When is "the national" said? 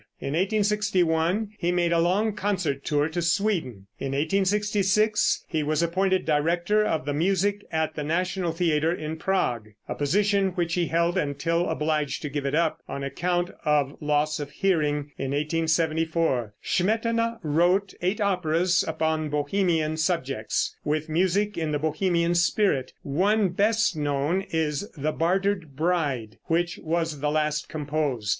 7.93-8.51